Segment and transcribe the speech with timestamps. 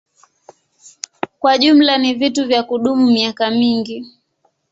[1.39, 4.05] Kwa jumla ni vitu vya kudumu miaka mingi.